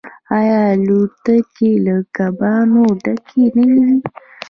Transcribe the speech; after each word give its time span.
آیا 0.37 0.59
الوتکې 0.73 1.71
له 1.85 1.95
کبانو 2.15 2.83
ډکې 3.03 3.43
نه 3.55 3.63
ځي؟ 3.73 3.93